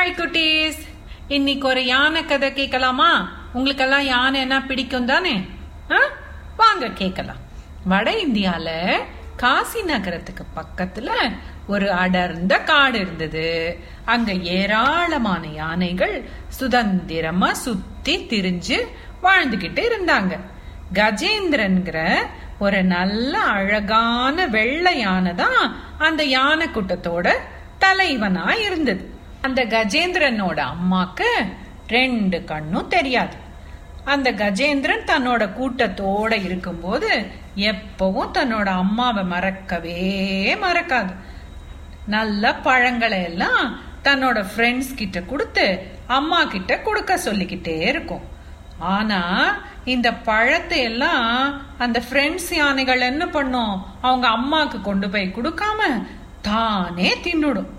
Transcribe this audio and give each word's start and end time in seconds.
Hi 0.00 0.18
குட்டீஸ். 0.18 0.78
இன்னைக்கு 1.28 1.68
ஒரு 1.68 1.84
யானை 1.86 2.24
கதை 2.24 2.52
கேட்கலாமா? 2.52 3.08
உங்களுக்கெல்லாம் 3.52 4.06
யானைன்னா 4.10 4.66
பிடிக்கும் 4.66 5.04
தானே? 5.04 5.44
வாங்க 6.56 6.88
கேட்கலாம். 6.88 7.36
வட 7.84 8.10
இந்தியால 8.10 8.68
காசி 9.36 9.82
நகரத்துக்கு 9.82 10.44
பக்கத்துல 10.56 11.10
ஒரு 11.66 11.92
அடர்ந்த 11.92 12.58
காடு 12.58 12.98
இருந்தது. 13.00 13.78
அங்க 14.04 14.32
ஏராளமான 14.32 15.46
யானைகள் 15.46 16.28
சுதந்திரமா 16.48 17.52
சுத்தி 17.52 18.26
திரிஞ்சு 18.30 18.80
வாழ்ந்துகிட்டு 19.22 19.84
இருந்தாங்க. 19.90 20.40
கஜேந்திரன்கிற 20.94 22.16
ஒரு 22.58 22.84
நல்ல 22.84 23.38
அழகான 23.38 24.46
வெள்ளை 24.46 24.98
யானை 24.98 25.34
தான் 25.34 25.76
அந்த 25.98 26.24
யானை 26.24 26.68
கூட்டத்தோட 26.68 27.32
தலைவனா 27.78 28.52
இருந்தது. 28.52 29.18
அந்த 29.46 29.60
கஜேந்திரனோட 29.74 30.58
அம்மாக்கு 30.72 31.28
ரெண்டு 31.94 32.38
கண்ணும் 32.50 32.90
தெரியாது. 32.96 33.36
அந்த 34.12 34.28
கஜேந்திரன் 34.32 35.08
தன்னோட 35.10 35.42
கூட்டத்தோட 35.58 36.32
இருக்கும்போது 36.46 37.10
எப்பவும் 37.70 38.34
தன்னோட 38.36 38.68
அம்மாவை 38.82 39.24
மறக்கவே 39.24 40.02
மறக்காது. 40.64 41.12
நல்ல 42.16 42.54
பழங்களை 42.66 43.22
எல்லாம் 43.30 43.64
தன்னோட 44.04 44.38
ஃப்ரெண்ட்ஸ் 44.50 44.92
கிட்ட 45.00 45.18
கொடுத்து 45.32 45.66
அம்மா 46.18 46.38
கிட்ட 46.44 46.78
கொடுக்க 46.86 47.18
சொல்லிக்கிட்டே 47.18 47.76
இருக்கும். 47.92 48.24
ஆனா 48.78 49.20
இந்த 49.94 50.08
பழத்தை 50.28 50.78
எல்லாம் 50.90 51.26
அந்த 51.78 51.98
ஃப்ரெண்ட்ஸ் 52.06 52.50
யானைகள் 52.60 53.08
என்ன 53.10 53.24
பண்ணும்? 53.36 53.74
அவங்க 54.06 54.26
அம்மாக்கு 54.28 54.80
கொண்டு 54.88 55.08
போய் 55.10 55.34
கொடுக்காம 55.36 55.90
தானே 56.42 57.10
தின்னுடும். 57.26 57.70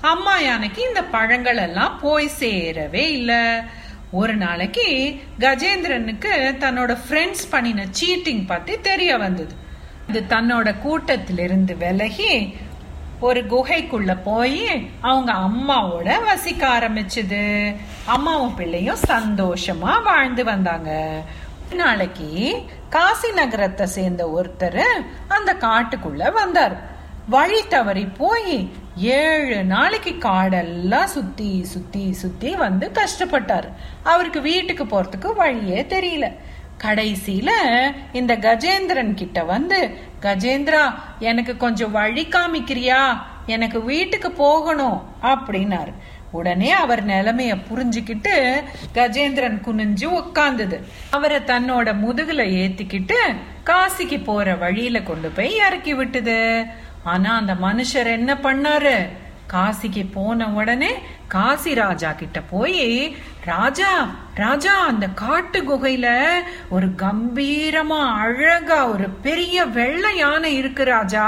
அம்மா 0.00 0.38
யானைக்கு 0.38 0.82
இந்த 0.82 1.04
பழங்கள் 1.04 1.56
எல்லாம் 1.56 2.00
போய் 2.00 2.30
சேரவே 2.38 3.06
இல்ல. 3.08 3.64
ஒரு 4.10 4.36
நாளைக்கு 4.36 5.16
கஜேந்திரனுக்கு 5.38 6.56
தன்னோட 6.58 6.96
ஃப்ரெண்ட்ஸ் 7.08 7.48
பண்ணின 7.50 7.84
சீட்டிங் 7.84 8.46
பத்தி 8.46 8.80
தெரிய 8.80 9.16
வந்தது. 9.16 9.54
இது 10.08 10.24
தன்னோட 10.28 10.74
கூட்டத்திலிருந்து 10.78 11.76
விலகி 11.76 12.56
ஒரு 13.20 13.44
குகைக்குள்ள 13.44 14.18
போய் 14.24 14.90
அவங்க 15.00 15.32
அம்மாவோட 15.32 16.24
வசிக்க 16.24 16.68
ஆரம்பிச்சது. 16.68 17.74
அம்மாவும் 18.04 18.54
பிள்ளையும் 18.54 19.04
சந்தோஷமா 19.08 20.02
வாழ்ந்து 20.02 20.44
வந்தாங்க. 20.44 21.22
நாளைக்கு 21.72 22.62
காசி 22.90 23.32
நகரத்தை 23.32 23.86
சேர்ந்த 23.86 24.30
ஒருத்தர் 24.36 24.84
அந்த 25.28 25.54
காட்டுக்குள்ள 25.54 26.32
வந்தார். 26.32 26.96
வழி 27.28 27.62
தவறி 27.68 28.04
போய் 28.04 28.70
ஏழு 28.96 29.64
நாளைக்கு 29.64 30.10
காடெல்லாம் 30.10 31.04
சுத்தி 31.04 31.64
சுத்தி 31.64 32.12
சுத்தி 32.12 32.56
வந்து 32.56 32.90
கஷ்டப்பட்டார். 32.94 33.72
அவருக்கு 34.02 34.40
வீட்டுக்கு 34.40 34.84
போறதுக்கு 34.84 35.34
வழியே 35.34 35.86
தெரியல. 35.88 36.32
கடைசியில 36.84 37.50
இந்த 38.12 38.36
கஜேந்திரன் 38.36 39.14
கிட்ட 39.14 39.44
வந்து 39.44 39.96
கஜேந்திரா 40.22 40.94
எனக்கு 41.18 41.56
கொஞ்சம் 41.56 41.90
வழி 41.90 42.26
காமிக்கிறியா? 42.26 43.18
எனக்கு 43.46 43.84
வீட்டுக்கு 43.84 44.30
போகணும் 44.30 45.02
அப்படின்னாரு. 45.22 45.92
உடனே 46.30 46.70
அவர் 46.70 47.06
நிலைமைய 47.06 47.56
புரிஞ்சுக்கிட்டு 47.70 48.62
கஜேந்திரன் 48.94 49.60
குனிஞ்சு 49.66 50.04
உட்கார்ந்தது 50.04 50.82
அவரை 51.10 51.38
தன்னோட 51.38 51.94
முதுகுல 51.94 52.42
ஏத்திக்கிட்டு 52.44 53.34
காசிக்கு 53.66 54.24
போற 54.24 54.54
வழியில 54.54 55.02
கொண்டு 55.02 55.28
போய் 55.28 55.54
இறக்கி 55.54 55.94
விட்டுது. 55.94 56.66
ஆனா 57.08 57.36
அந்த 57.36 57.54
மனுஷர் 57.66 58.16
என்ன 58.18 58.34
பண்ணாரு? 58.34 58.96
காசிக்கு 59.52 60.02
போன 60.12 60.48
உடனே 60.48 60.90
காசி 61.28 61.74
ராஜா 61.74 62.10
கிட்ட 62.12 62.38
போய் 62.50 62.82
ராஜா 63.44 63.92
ராஜா 64.34 64.74
அந்த 64.86 65.06
காட்டு 65.14 65.60
குகையில 65.62 66.08
ஒரு 66.68 66.88
கம்பீரமா 66.96 68.00
அழகா 68.22 68.80
ஒரு 68.86 69.08
பெரிய 69.22 69.64
வெள்ளை 69.76 70.16
யானை 70.16 70.50
இருக்கு 70.56 70.84
ராஜா 70.84 71.24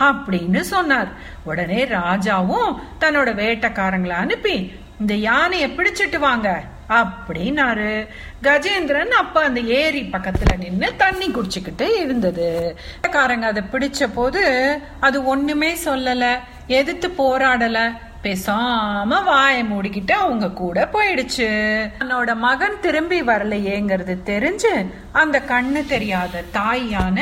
அப்படின்னு 0.00 0.60
சொன்னார். 0.60 1.10
உடனே 1.44 1.84
ராஜாவும் 1.96 2.70
தன்னோட 3.00 3.28
வேட்டைக்காரங்களை 3.42 4.16
அனுப்பி 4.24 4.56
இந்த 5.00 5.14
யானைய 5.28 5.66
பிடிச்சிட்டு 5.76 6.18
வாங்க 6.18 6.48
அப்படின்னாரு. 6.88 8.06
கஜேந்திரன் 8.42 9.08
அப்ப 9.08 9.44
அந்த 9.44 9.60
ஏரி 9.60 10.02
பக்கத்துல 10.02 10.58
நின்னு 10.58 10.96
தண்ணி 10.96 11.26
குடிச்சுக்கிட்டு 11.26 12.00
இருந்தது. 12.00 12.78
காரங்க 13.06 13.42
அதை 13.42 13.62
பிடிச்ச 13.72 14.08
போது 14.14 14.78
அது 15.00 15.24
ஒண்ணுமே 15.24 15.74
சொல்லல. 15.84 16.38
எதிர்த்து 16.66 17.08
போராடல. 17.08 17.92
பேசாம 18.22 19.16
வாய 19.26 19.62
மூடிக்கிட்டு 19.62 20.10
அவங்க 20.10 20.50
கூட 20.50 20.88
போயிடுச்சு. 20.92 21.48
தன்னோட 21.98 22.36
மகன் 22.36 22.80
திரும்பி 22.80 23.22
வரலையேங்கிறது 23.22 24.16
தெரிஞ்சு 24.24 24.90
அந்த 25.12 25.42
கண்ணு 25.48 25.86
தெரியாத 25.86 26.42
தாயான 26.52 27.20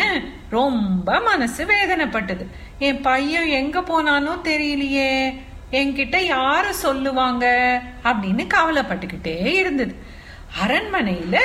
ரொம்ப 0.50 1.20
மனசு 1.20 1.64
வேதனைப்பட்டது. 1.64 2.46
என் 2.78 3.00
பையன் 3.00 3.46
எங்க 3.46 3.80
போனானோ 3.80 4.38
தெரியலையே. 4.44 5.40
என்கிட்ட 5.78 6.16
யாரு 6.34 6.74
சொல்லுவாங்க 6.74 7.46
அப்படின்னு 8.04 8.44
கவலைப்பட்டுக்கிட்டே 8.54 9.38
இருந்தது. 9.60 9.94
அரண்மனையில 10.64 11.36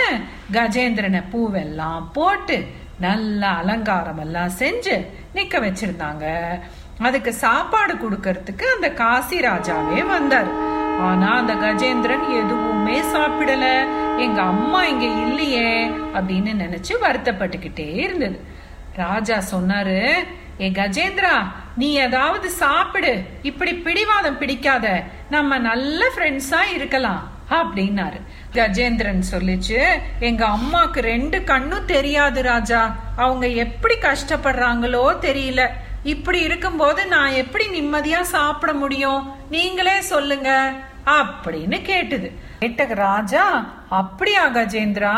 கஜேந்திரனை 0.51 1.21
பூவெல்லாம் 1.31 2.03
போட்டு 2.13 2.57
நல்ல 2.99 3.41
அலங்காரம் 3.61 4.19
எல்லாம் 4.19 4.51
செஞ்சு 4.59 4.95
நிக்க 5.35 5.55
வச்சிருந்தாங்க. 5.65 6.25
அதுக்கு 7.07 7.31
சாப்பாடு 7.33 7.93
கொடுக்கறதுக்கு 7.93 8.65
அந்த 8.75 8.87
காசி 9.01 9.37
ராஜாவே 9.39 9.99
வந்தார். 10.07 10.49
ஆனா 11.07 11.27
அந்த 11.37 11.53
கஜேந்திரன் 11.55 12.25
எதுவுமே 12.39 12.97
சாப்பிடல. 13.13 13.65
எங்க 14.17 14.39
அம்மா 14.41 14.81
இங்க 14.85 15.05
இல்லையே 15.25 15.69
அப்படின்னு 15.87 16.53
நினைச்சு 16.63 16.93
வருத்தப்பட்டுக்கிட்டே 17.05 17.89
இருந்தது. 18.05 18.39
ராஜா 18.95 19.37
சொன்னாரு 19.51 19.99
ஏ 20.59 20.69
கஜேந்திரா 20.69 21.35
நீ 21.77 21.93
ஏதாவது 21.93 22.49
சாப்பிடு. 22.49 23.23
இப்படி 23.41 23.73
பிடிவாதம் 23.73 24.37
பிடிக்காத. 24.37 25.03
நம்ம 25.29 25.57
நல்ல 25.57 26.05
ஃப்ரெண்ட்ஸா 26.15 26.61
இருக்கலாம் 26.73 27.31
அப்படின்னாரு. 27.49 28.21
கஜேந்திரன் 28.53 29.21
சொல்லிச்சு 29.31 29.79
எங்க 30.19 30.45
அம்மாக்கு 30.45 30.99
ரெண்டு 30.99 31.43
கண்ணும் 31.43 31.85
தெரியாது 31.85 32.41
ராஜா. 32.41 32.95
அவங்க 33.15 33.47
எப்படி 33.47 33.95
கஷ்டப்படுறாங்களோ 33.95 35.05
தெரியல. 35.21 35.67
இப்படி 36.03 36.39
இருக்கும்போது 36.39 37.07
நான் 37.07 37.31
எப்படி 37.31 37.67
நிம்மதியா 37.67 38.21
சாப்பிட 38.21 38.73
முடியும்? 38.73 39.31
நீங்களே 39.49 40.01
சொல்லுங்க. 40.01 40.73
அப்படின்னு 41.15 41.77
கேட்டுது. 41.89 42.29
கேட்ட 42.59 42.85
ராஜா 42.85 43.43
அப்படியா 43.89 44.43
கஜேந்திரா 44.47 45.13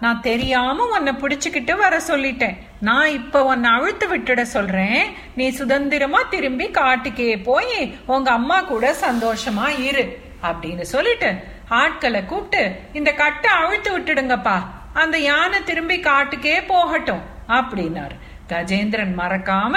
நான் 0.00 0.20
தெரியாம 0.20 0.86
உன்னை 0.96 1.12
பிடிச்சுக்கிட்டு 1.12 1.74
வர 1.76 1.94
சொல்லிட்டேன். 2.08 2.56
நான் 2.80 3.10
இப்ப 3.18 3.44
உன்னை 3.44 3.70
அழுத்து 3.70 4.06
விட்டுட 4.12 4.42
சொல்றேன். 4.54 5.02
நீ 5.34 5.48
சுதந்திரமா 5.48 6.22
திரும்பி 6.34 6.68
காட்டுக்கே 6.68 7.42
போய் 7.42 7.76
உங்க 8.06 8.30
அம்மா 8.30 8.60
கூட 8.60 8.94
சந்தோஷமா 9.06 9.68
இரு 9.88 10.04
அப்படின்னு 10.42 10.86
சொல்லிட்டு 10.94 11.30
ஆட்களை 11.68 12.24
கூப்பிட்டு 12.24 12.62
இந்த 12.92 13.12
கட்டை 13.12 13.50
அழுத்து 13.60 13.90
விட்டுடுங்கப்பா. 13.98 14.56
அந்த 15.02 15.18
யானை 15.18 15.58
திரும்பி 15.64 15.96
காட்டுக்கே 16.00 16.56
போகட்டும் 16.66 17.22
அப்படின்னாரு. 17.48 18.16
கஜேந்திரன் 18.48 19.12
மறக்காம 19.18 19.74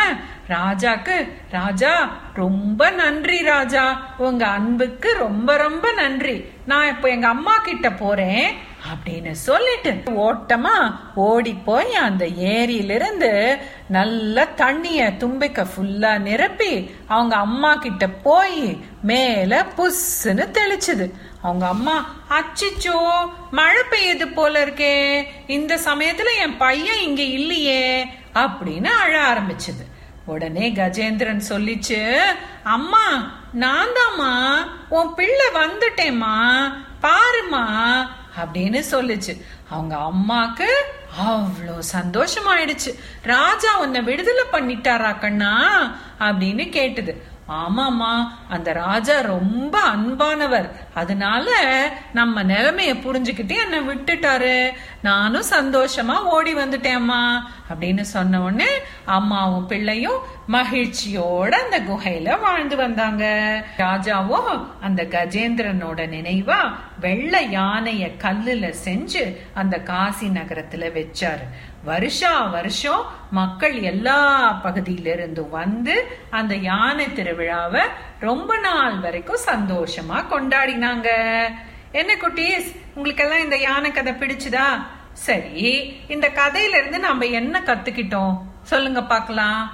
ராஜாக்கு 0.49 1.31
ராஜா 1.51 1.93
ரொம்ப 2.33 2.89
நன்றி 2.89 3.41
ராஜா. 3.41 4.15
உங்க 4.17 4.47
அன்புக்கு 4.47 5.13
ரொம்ப 5.13 5.57
ரொம்ப 5.57 5.91
நன்றி. 5.91 6.45
நான் 6.65 6.87
இப்ப 6.87 7.09
எங்க 7.09 7.27
அம்மா 7.27 7.57
கிட்ட 7.57 7.91
போறேன் 7.91 8.53
அப்படின்னு 8.91 9.31
சொல்லிட்டு 9.31 9.91
ஓட்டமா 10.31 10.95
ஓடி 11.15 11.53
போய் 11.53 11.93
அந்த 11.93 12.25
ஏரியிலிருந்து 12.25 13.57
நல்ல 13.87 14.45
தண்ணிய 14.45 15.17
தும்பிக்க 15.17 15.63
ஃபுல்லா 15.63 16.19
நிரப்பி 16.19 16.91
அவங்க 17.07 17.35
அம்மா 17.35 17.75
கிட்ட 17.75 18.07
போய் 18.07 18.77
மேல 19.01 19.65
புஸ்ஸுன்னு 19.77 20.45
தெளிச்சுது. 20.57 21.11
அவங்க 21.41 21.67
அம்மா 21.67 22.05
அச்சிச்சோ 22.29 23.29
மழை 23.51 23.81
பெய்யுது 23.89 24.33
போல 24.33 24.65
இருக்கே. 24.65 25.23
இந்த 25.47 25.75
சமயத்துல 25.75 26.25
என் 26.39 26.57
பையன் 26.57 26.99
இங்க 26.99 27.21
இல்லையே 27.21 28.05
அப்படின்னு 28.33 28.87
அழ 28.87 29.33
ஆரம்பிச்சது. 29.33 29.85
உடனே 30.25 30.71
கஜேந்திரன் 30.71 31.41
சொல்லிச்சு 31.49 32.19
அம்மா 32.63 33.31
நான் 33.53 33.87
தாம்மா 33.87 34.55
உன் 34.89 35.13
பிள்ளை 35.13 35.45
வந்துட்டேம்மா 35.53 36.73
பாருமா 37.01 38.07
அப்படின்னு 38.37 38.83
சொல்லுச்சு. 38.91 39.41
அவங்க 39.69 39.97
அம்மாக்கு 39.97 40.67
அவ்வளோ 41.27 41.79
சந்தோஷமாயிடுச்சு. 41.93 42.99
ராஜா 43.21 43.79
உன்னை 43.79 44.01
விடுதலை 44.01 44.43
பண்ணிட்டாரா 44.51 45.19
கண்ணா? 45.19 45.81
அப்படின்னு 46.19 46.65
கேட்டுது. 46.77 47.21
ஆமாமா 47.49 48.27
அந்த 48.49 48.71
ராஜா 48.71 49.19
ரொம்ப 49.19 49.79
அன்பானவர். 49.79 50.71
அதனால 50.97 51.49
நம்ம 52.13 52.43
நிலைமைய 52.43 52.93
புரிஞ்சுக்கிட்டு 53.05 53.55
என்ன 53.63 53.79
விட்டுட்டாரு. 53.79 54.55
நானும் 55.01 55.49
சந்தோஷமா 55.49 56.17
ஓடி 56.35 56.53
வந்துட்டேம்மா 56.55 57.21
அப்படின்னு 57.69 58.05
சொன்ன 58.15 58.41
உடனே 58.41 58.71
அம்மாவும் 59.05 59.67
பிள்ளையும் 59.67 60.19
மகிழ்ச்சியோட 60.49 61.53
அந்த 61.63 61.79
குகையில 61.89 62.39
வாழ்ந்து 62.39 62.75
வந்தாங்க. 62.75 63.23
ராஜாவும் 63.77 64.65
அந்த 64.81 65.03
கஜேந்திரனோட 65.03 66.01
நினைவா 66.15 66.59
வெள்ளை 66.99 67.41
யானைய 67.57 68.05
கல்லுல 68.23 68.73
செஞ்சு 68.85 69.23
அந்த 69.53 69.77
காசி 69.91 70.27
நகரத்துல 70.27 70.85
வச்சாரு. 70.97 71.45
வருஷா 71.83 72.33
வருஷம் 72.45 73.03
மக்கள் 73.31 73.75
எல்லா 73.81 74.17
பகுதியிலிருந்து 74.63 75.43
வந்து 75.49 75.95
அந்த 76.29 76.53
யானை 76.55 77.05
திருவிழாவை 77.05 77.83
ரொம்ப 78.19 78.57
நாள் 78.57 78.99
வரைக்கும் 78.99 79.45
சந்தோஷமா 79.45 80.25
கொண்டாடினாங்க. 80.31 81.07
என்ன 81.91 82.15
குட்டீஸ் 82.15 82.75
உங்களுக்கெல்லாம் 82.93 83.43
இந்த 83.43 83.57
யானை 83.57 83.91
கதை 83.91 84.13
பிடிச்சுதா? 84.13 84.65
சரி 85.13 85.93
இந்த 86.07 86.31
கதையில 86.35 86.77
இருந்து 86.77 86.99
நம்ம 86.99 87.25
என்ன 87.25 87.61
கத்துக்கிட்டோம்? 87.65 88.37
சொல்லுங்க 88.61 89.03
பார்க்கலாம். 89.03 89.71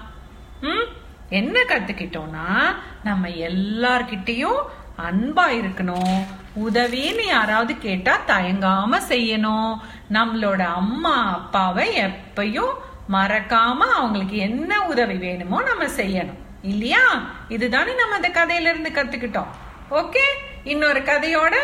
ம்? 0.61 0.87
என்ன 1.29 1.59
கத்துக்கிட்டோம்னா 1.63 2.75
நம்ம 3.03 3.27
எல்லார்கிட்டயும் 3.27 4.61
அன்பா 4.97 5.49
இருக்கணும். 5.49 6.23
உதவின்னு 6.65 7.25
யாராவது 7.25 7.77
கேட்டா 7.77 8.19
தயங்காம 8.27 9.01
செய்யணும். 9.09 9.75
நம்மளோட 10.11 10.61
அம்மா 10.61 11.33
அப்பாவை 11.33 12.03
எப்பயும் 12.03 12.73
மறக்காம 13.11 13.77
அவங்களுக்கு 13.77 14.37
என்ன 14.37 14.85
உதவி 14.85 15.13
வேணுமோ 15.13 15.63
நம்ம 15.63 15.85
செய்யணும். 15.85 16.41
இல்லையா? 16.63 17.31
இதுதானே 17.49 17.93
நம்ம 17.95 18.15
அந்த 18.15 18.29
கதையில 18.29 18.79
இருந்து 18.79 18.89
கத்துக்கிட்டோம். 18.89 19.47
ஓகே 19.91 20.25
இன்னொரு 20.63 21.01
கதையோட 21.01 21.55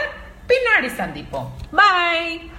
பின்னாடி 0.48 0.88
சந்திப்போம். 0.98 1.48
பாய் 1.72 2.52